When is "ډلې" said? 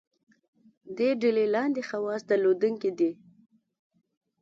1.21-1.45